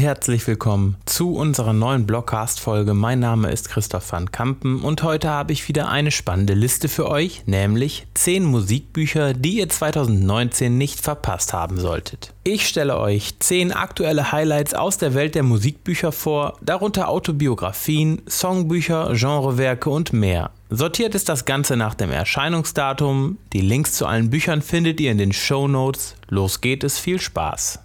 Herzlich 0.00 0.46
willkommen 0.46 0.96
zu 1.04 1.34
unserer 1.34 1.74
neuen 1.74 2.06
Blogcast-Folge. 2.06 2.94
Mein 2.94 3.20
Name 3.20 3.50
ist 3.50 3.68
Christoph 3.68 4.10
van 4.10 4.32
Kampen 4.32 4.80
und 4.80 5.02
heute 5.02 5.28
habe 5.28 5.52
ich 5.52 5.68
wieder 5.68 5.90
eine 5.90 6.10
spannende 6.10 6.54
Liste 6.54 6.88
für 6.88 7.06
euch, 7.06 7.42
nämlich 7.44 8.06
10 8.14 8.44
Musikbücher, 8.44 9.34
die 9.34 9.58
ihr 9.58 9.68
2019 9.68 10.78
nicht 10.78 11.00
verpasst 11.00 11.52
haben 11.52 11.78
solltet. 11.78 12.32
Ich 12.44 12.66
stelle 12.66 12.96
euch 12.96 13.38
10 13.40 13.72
aktuelle 13.72 14.32
Highlights 14.32 14.72
aus 14.72 14.96
der 14.96 15.12
Welt 15.12 15.34
der 15.34 15.42
Musikbücher 15.42 16.12
vor, 16.12 16.56
darunter 16.62 17.10
Autobiografien, 17.10 18.22
Songbücher, 18.24 19.12
Genrewerke 19.12 19.90
und 19.90 20.14
mehr. 20.14 20.50
Sortiert 20.70 21.14
ist 21.14 21.28
das 21.28 21.44
Ganze 21.44 21.76
nach 21.76 21.94
dem 21.94 22.10
Erscheinungsdatum. 22.10 23.36
Die 23.52 23.60
Links 23.60 23.92
zu 23.92 24.06
allen 24.06 24.30
Büchern 24.30 24.62
findet 24.62 24.98
ihr 24.98 25.12
in 25.12 25.18
den 25.18 25.34
Show 25.34 25.68
Notes. 25.68 26.14
Los 26.30 26.62
geht 26.62 26.84
es, 26.84 26.98
viel 26.98 27.20
Spaß! 27.20 27.80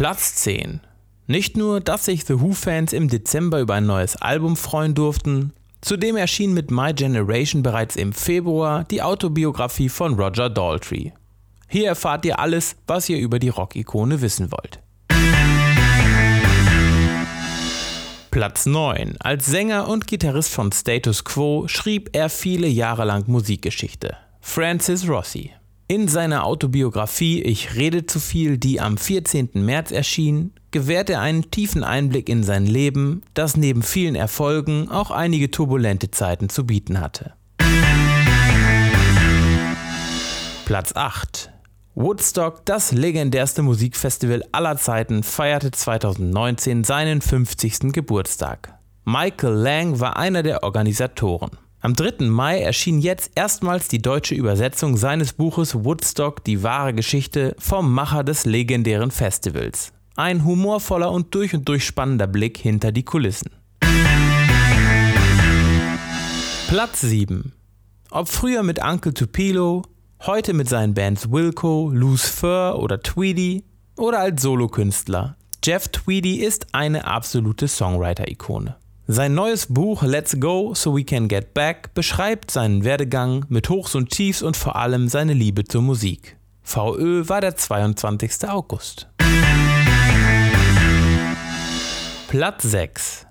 Platz 0.00 0.34
10. 0.36 0.80
Nicht 1.26 1.58
nur, 1.58 1.80
dass 1.80 2.06
sich 2.06 2.24
The 2.24 2.40
Who-Fans 2.40 2.94
im 2.94 3.08
Dezember 3.08 3.60
über 3.60 3.74
ein 3.74 3.84
neues 3.84 4.16
Album 4.16 4.56
freuen 4.56 4.94
durften, 4.94 5.52
zudem 5.82 6.16
erschien 6.16 6.54
mit 6.54 6.70
My 6.70 6.94
Generation 6.94 7.62
bereits 7.62 7.96
im 7.96 8.14
Februar 8.14 8.84
die 8.84 9.02
Autobiografie 9.02 9.90
von 9.90 10.14
Roger 10.14 10.48
Daltrey. 10.48 11.12
Hier 11.68 11.88
erfahrt 11.88 12.24
ihr 12.24 12.38
alles, 12.38 12.76
was 12.86 13.10
ihr 13.10 13.18
über 13.18 13.38
die 13.38 13.50
Rock-Ikone 13.50 14.22
wissen 14.22 14.50
wollt. 14.50 14.80
Platz 18.30 18.64
9. 18.64 19.16
Als 19.20 19.44
Sänger 19.44 19.86
und 19.86 20.06
Gitarrist 20.06 20.54
von 20.54 20.72
Status 20.72 21.24
Quo 21.24 21.68
schrieb 21.68 22.08
er 22.14 22.30
viele 22.30 22.68
Jahre 22.68 23.04
lang 23.04 23.24
Musikgeschichte. 23.26 24.16
Francis 24.40 25.06
Rossi. 25.06 25.52
In 25.90 26.06
seiner 26.06 26.44
Autobiografie 26.44 27.42
Ich 27.42 27.74
rede 27.74 28.06
zu 28.06 28.20
viel, 28.20 28.58
die 28.58 28.80
am 28.80 28.96
14. 28.96 29.50
März 29.54 29.90
erschien, 29.90 30.52
gewährt 30.70 31.10
er 31.10 31.20
einen 31.20 31.50
tiefen 31.50 31.82
Einblick 31.82 32.28
in 32.28 32.44
sein 32.44 32.64
Leben, 32.64 33.22
das 33.34 33.56
neben 33.56 33.82
vielen 33.82 34.14
Erfolgen 34.14 34.88
auch 34.88 35.10
einige 35.10 35.50
turbulente 35.50 36.12
Zeiten 36.12 36.48
zu 36.48 36.64
bieten 36.64 37.00
hatte. 37.00 37.32
Platz 40.64 40.92
8 40.94 41.50
Woodstock, 41.96 42.64
das 42.66 42.92
legendärste 42.92 43.62
Musikfestival 43.62 44.44
aller 44.52 44.76
Zeiten, 44.76 45.24
feierte 45.24 45.72
2019 45.72 46.84
seinen 46.84 47.20
50. 47.20 47.92
Geburtstag. 47.92 48.78
Michael 49.04 49.54
Lang 49.54 49.98
war 49.98 50.16
einer 50.16 50.44
der 50.44 50.62
Organisatoren. 50.62 51.50
Am 51.82 51.94
3. 51.94 52.26
Mai 52.26 52.60
erschien 52.60 53.00
jetzt 53.00 53.30
erstmals 53.36 53.88
die 53.88 54.02
deutsche 54.02 54.34
Übersetzung 54.34 54.98
seines 54.98 55.32
Buches 55.32 55.74
Woodstock, 55.74 56.44
die 56.44 56.62
wahre 56.62 56.92
Geschichte 56.92 57.56
vom 57.58 57.90
Macher 57.90 58.22
des 58.22 58.44
legendären 58.44 59.10
Festivals. 59.10 59.94
Ein 60.14 60.44
humorvoller 60.44 61.10
und 61.10 61.34
durch 61.34 61.54
und 61.54 61.66
durch 61.66 61.86
spannender 61.86 62.26
Blick 62.26 62.58
hinter 62.58 62.92
die 62.92 63.02
Kulissen. 63.02 63.50
Platz 66.68 67.00
7. 67.00 67.54
Ob 68.10 68.28
früher 68.28 68.62
mit 68.62 68.84
Uncle 68.84 69.14
Tupelo, 69.14 69.82
heute 70.26 70.52
mit 70.52 70.68
seinen 70.68 70.92
Bands 70.92 71.32
Wilco, 71.32 71.90
Loose 71.90 72.28
Fur 72.28 72.78
oder 72.78 73.00
Tweedy 73.00 73.64
oder 73.96 74.20
als 74.20 74.42
Solokünstler. 74.42 75.36
Jeff 75.64 75.88
Tweedy 75.88 76.40
ist 76.44 76.74
eine 76.74 77.06
absolute 77.06 77.68
Songwriter-Ikone. 77.68 78.76
Sein 79.12 79.34
neues 79.34 79.66
Buch 79.66 80.04
Let's 80.04 80.38
Go 80.38 80.72
So 80.72 80.96
We 80.96 81.02
Can 81.02 81.26
Get 81.26 81.52
Back 81.52 81.94
beschreibt 81.94 82.52
seinen 82.52 82.84
Werdegang 82.84 83.44
mit 83.48 83.68
Hochs 83.68 83.96
und 83.96 84.10
Tiefs 84.10 84.40
und 84.40 84.56
vor 84.56 84.76
allem 84.76 85.08
seine 85.08 85.32
Liebe 85.32 85.64
zur 85.64 85.82
Musik. 85.82 86.36
VÖ 86.62 87.28
war 87.28 87.40
der 87.40 87.56
22. 87.56 88.48
August. 88.48 89.08
Platz 92.28 92.62
6 92.62 93.26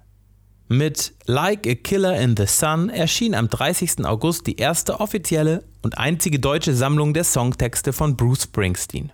mit 0.67 1.13
Like 1.27 1.65
a 1.65 1.75
Killer 1.75 2.19
in 2.19 2.35
the 2.35 2.45
Sun 2.45 2.89
erschien 2.89 3.33
am 3.33 3.47
30. 3.47 4.03
August 4.03 4.47
die 4.47 4.57
erste 4.57 4.99
offizielle 4.99 5.63
und 5.81 5.97
einzige 5.97 6.39
deutsche 6.41 6.73
Sammlung 6.73 7.13
der 7.13 7.23
Songtexte 7.23 7.93
von 7.93 8.17
Bruce 8.17 8.43
Springsteen. 8.43 9.13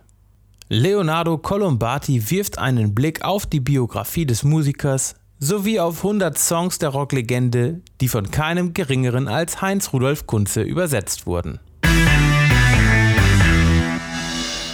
Leonardo 0.68 1.38
Colombati 1.38 2.28
wirft 2.28 2.58
einen 2.58 2.92
Blick 2.92 3.24
auf 3.24 3.46
die 3.46 3.60
Biografie 3.60 4.26
des 4.26 4.42
Musikers 4.42 5.14
sowie 5.38 5.80
auf 5.80 5.98
100 5.98 6.38
Songs 6.38 6.78
der 6.78 6.90
Rocklegende, 6.90 7.80
die 8.00 8.08
von 8.08 8.30
keinem 8.30 8.74
geringeren 8.74 9.28
als 9.28 9.60
Heinz 9.60 9.92
Rudolf 9.92 10.26
Kunze 10.26 10.62
übersetzt 10.62 11.26
wurden. 11.26 11.60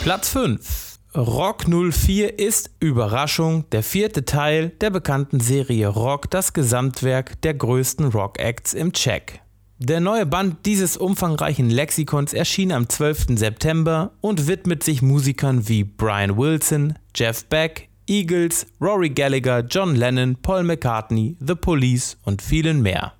Platz 0.02 0.28
5 0.30 0.98
Rock 1.14 1.66
04 1.68 2.38
ist 2.38 2.70
Überraschung 2.80 3.68
der 3.70 3.82
vierte 3.82 4.24
Teil 4.24 4.70
der 4.80 4.88
bekannten 4.90 5.40
Serie 5.40 5.88
Rock, 5.88 6.30
das 6.30 6.54
Gesamtwerk 6.54 7.40
der 7.42 7.52
größten 7.52 8.06
Rock-Acts 8.06 8.72
im 8.72 8.92
Check. 8.92 9.42
Der 9.78 10.00
neue 10.00 10.24
Band 10.24 10.64
dieses 10.64 10.96
umfangreichen 10.96 11.68
Lexikons 11.68 12.32
erschien 12.32 12.72
am 12.72 12.88
12. 12.88 13.36
September 13.36 14.12
und 14.20 14.46
widmet 14.46 14.82
sich 14.82 15.02
Musikern 15.02 15.68
wie 15.68 15.84
Brian 15.84 16.38
Wilson, 16.38 16.94
Jeff 17.14 17.44
Beck, 17.44 17.88
Eagles, 18.12 18.66
Rory 18.78 19.08
Gallagher, 19.08 19.60
John 19.60 19.96
Lennon, 19.96 20.36
Paul 20.36 20.64
McCartney, 20.64 21.34
The 21.40 21.54
Police 21.54 22.18
und 22.24 22.42
vielen 22.42 22.82
mehr. 22.82 23.14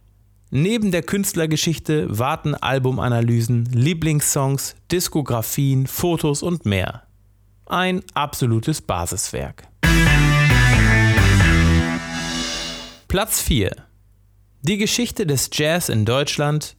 Neben 0.51 0.91
der 0.91 1.03
Künstlergeschichte 1.03 2.07
warten 2.11 2.55
Albumanalysen, 2.55 3.65
Lieblingssongs, 3.73 4.75
Diskografien, 4.91 5.87
Fotos 5.87 6.43
und 6.43 6.67
mehr. 6.67 7.05
Ein 7.65 8.03
absolutes 8.13 8.83
Basiswerk. 8.83 9.67
Platz 13.09 13.41
4. 13.41 13.75
Die 14.61 14.77
Geschichte 14.77 15.25
des 15.27 15.49
Jazz 15.55 15.89
in 15.89 16.05
Deutschland. 16.05 16.77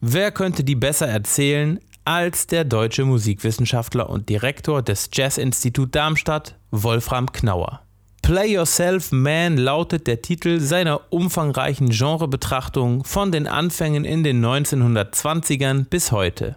Wer 0.00 0.32
könnte 0.32 0.64
die 0.64 0.76
besser 0.76 1.08
erzählen 1.08 1.78
als 2.06 2.46
der 2.46 2.64
deutsche 2.64 3.04
Musikwissenschaftler 3.04 4.08
und 4.08 4.30
Direktor 4.30 4.80
des 4.80 5.10
Jazzinstitut 5.12 5.94
Darmstadt, 5.94 6.56
Wolfram 6.70 7.30
Knauer. 7.32 7.80
Play 8.22 8.54
Yourself 8.54 9.10
Man 9.12 9.56
lautet 9.56 10.06
der 10.06 10.22
Titel 10.22 10.60
seiner 10.60 11.00
umfangreichen 11.10 11.88
Genrebetrachtung 11.88 13.02
von 13.04 13.32
den 13.32 13.46
Anfängen 13.46 14.04
in 14.04 14.22
den 14.22 14.44
1920ern 14.44 15.86
bis 15.86 16.12
heute. 16.12 16.56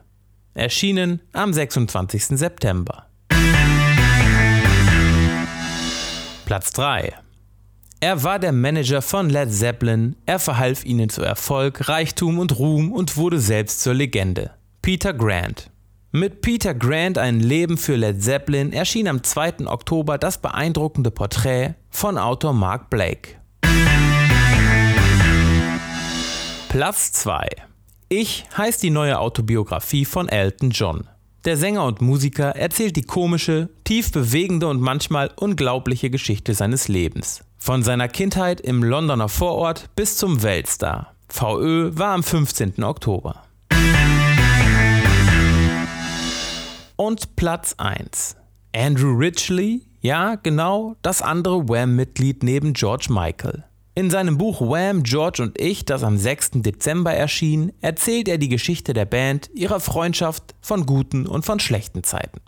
Erschienen 0.53 1.21
am 1.31 1.51
26. 1.51 2.25
September. 2.37 3.07
Platz 6.45 6.71
3. 6.73 7.13
Er 8.01 8.21
war 8.21 8.37
der 8.37 8.51
Manager 8.51 9.01
von 9.01 9.29
Led 9.29 9.51
Zeppelin, 9.51 10.15
er 10.25 10.37
verhalf 10.37 10.85
ihnen 10.85 11.09
zu 11.09 11.21
Erfolg, 11.21 11.87
Reichtum 11.87 12.37
und 12.37 12.59
Ruhm 12.59 12.91
und 12.91 13.17
wurde 13.17 13.39
selbst 13.39 13.81
zur 13.81 13.93
Legende. 13.93 14.51
Peter 14.81 15.13
Grant. 15.13 15.71
Mit 16.15 16.41
Peter 16.41 16.75
Grant 16.75 17.17
ein 17.17 17.39
Leben 17.39 17.75
für 17.75 17.95
Led 17.95 18.21
Zeppelin 18.21 18.71
erschien 18.71 19.07
am 19.07 19.23
2. 19.23 19.65
Oktober 19.65 20.19
das 20.19 20.37
beeindruckende 20.37 21.09
Porträt 21.09 21.73
von 21.89 22.19
Autor 22.19 22.53
Mark 22.53 22.91
Blake. 22.91 23.29
Platz 26.69 27.13
2. 27.13 27.47
Ich 28.09 28.45
heißt 28.55 28.83
die 28.83 28.91
neue 28.91 29.17
Autobiografie 29.17 30.05
von 30.05 30.29
Elton 30.29 30.69
John. 30.69 31.07
Der 31.45 31.57
Sänger 31.57 31.83
und 31.83 31.99
Musiker 31.99 32.55
erzählt 32.55 32.95
die 32.95 33.01
komische, 33.01 33.69
tief 33.83 34.11
bewegende 34.11 34.67
und 34.67 34.81
manchmal 34.81 35.31
unglaubliche 35.35 36.11
Geschichte 36.11 36.53
seines 36.53 36.89
Lebens. 36.89 37.43
Von 37.57 37.81
seiner 37.81 38.07
Kindheit 38.07 38.61
im 38.61 38.83
Londoner 38.83 39.29
Vorort 39.29 39.89
bis 39.95 40.17
zum 40.17 40.43
Weltstar. 40.43 41.15
VÖ 41.27 41.89
war 41.95 42.13
am 42.13 42.21
15. 42.21 42.83
Oktober. 42.83 43.41
Und 46.95 47.35
Platz 47.35 47.73
1. 47.79 48.35
Andrew 48.75 49.17
Ridgely, 49.17 49.81
ja 50.01 50.35
genau, 50.35 50.95
das 51.01 51.23
andere 51.23 51.67
Wham-Mitglied 51.67 52.43
neben 52.43 52.73
George 52.73 53.07
Michael. 53.09 53.63
In 53.95 54.11
seinem 54.11 54.37
Buch 54.37 54.61
Wham, 54.61 55.01
George 55.01 55.41
und 55.41 55.59
ich, 55.59 55.85
das 55.85 56.03
am 56.03 56.17
6. 56.17 56.51
Dezember 56.55 57.11
erschien, 57.11 57.71
erzählt 57.81 58.27
er 58.27 58.37
die 58.37 58.49
Geschichte 58.49 58.93
der 58.93 59.05
Band, 59.05 59.49
ihrer 59.55 59.79
Freundschaft, 59.79 60.53
von 60.61 60.85
guten 60.85 61.25
und 61.25 61.45
von 61.45 61.59
schlechten 61.59 62.03
Zeiten. 62.03 62.41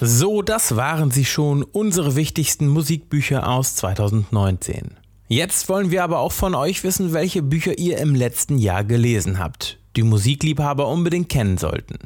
So, 0.00 0.40
das 0.40 0.76
waren 0.76 1.10
sie 1.10 1.26
schon, 1.26 1.62
unsere 1.62 2.16
wichtigsten 2.16 2.66
Musikbücher 2.66 3.46
aus 3.46 3.74
2019. 3.74 4.92
Jetzt 5.28 5.68
wollen 5.68 5.90
wir 5.90 6.02
aber 6.02 6.20
auch 6.20 6.32
von 6.32 6.54
euch 6.54 6.82
wissen, 6.82 7.12
welche 7.12 7.42
Bücher 7.42 7.76
ihr 7.78 7.98
im 7.98 8.14
letzten 8.14 8.56
Jahr 8.56 8.84
gelesen 8.84 9.38
habt 9.38 9.77
die 9.98 10.04
Musikliebhaber 10.04 10.86
unbedingt 10.86 11.28
kennen 11.28 11.58
sollten. 11.58 11.98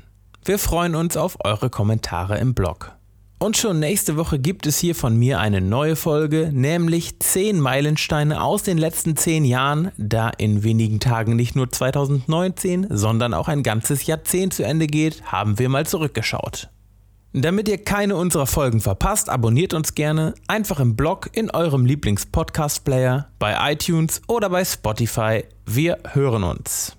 Wir 0.47 0.59
freuen 0.59 0.95
uns 0.95 1.19
auf 1.19 1.37
eure 1.45 1.69
Kommentare 1.69 2.39
im 2.39 2.55
Blog. 2.55 2.97
Und 3.39 3.59
schon 3.59 3.81
nächste 3.81 4.17
Woche 4.17 4.39
gibt 4.39 4.67
es 4.67 4.79
hier 4.79 4.95
von 4.95 5.15
mir 5.15 5.41
eine 5.41 5.61
neue 5.61 5.95
Folge, 5.95 6.51
nämlich 6.55 7.21
10 7.21 7.61
Meilensteine 7.61 8.43
aus 8.43 8.63
den 8.63 8.79
letzten 8.79 9.15
10 9.15 9.45
Jahren, 9.45 9.93
da 9.99 10.31
in 10.31 10.63
wenigen 10.63 11.01
Tagen 11.01 11.37
nicht 11.37 11.55
nur 11.55 11.71
2019, 11.71 12.87
sondern 12.89 13.35
auch 13.35 13.49
ein 13.49 13.63
ganzes 13.63 14.07
Jahrzehnt 14.07 14.55
zu 14.55 14.65
Ende 14.65 14.87
geht, 14.87 15.23
haben 15.25 15.59
wir 15.59 15.69
mal 15.69 15.85
zurückgeschaut. 15.85 16.71
Damit 17.35 17.69
ihr 17.69 17.79
keine 17.79 18.17
unserer 18.17 18.47
Folgen 18.47 18.81
verpasst, 18.81 19.29
abonniert 19.29 19.75
uns 19.75 19.95
gerne 19.95 20.35
einfach 20.49 20.81
im 20.81 20.97
Blog 20.97 21.29
in 21.35 21.51
eurem 21.51 21.85
Lieblings-Podcast-Player, 21.85 23.29
bei 23.39 23.73
iTunes 23.73 24.23
oder 24.29 24.49
bei 24.49 24.65
Spotify. 24.65 25.45
Wir 25.67 25.99
hören 26.15 26.45
uns. 26.45 26.97